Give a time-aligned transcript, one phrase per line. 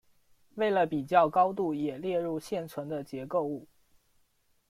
[0.55, 3.67] 为了比较高度也列入现存的结构物。